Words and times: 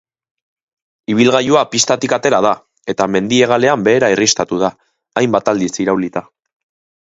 Ibilgailua 1.15 1.61
pistatik 1.75 2.15
atera 2.17 2.39
da 2.45 2.53
eta 2.93 3.07
mendi-hegalean 3.17 3.85
behera 3.89 4.11
irristatu 4.15 4.59
da, 4.65 4.73
hainbat 5.23 5.53
aldiz 5.55 5.71
iraulita. 5.87 6.27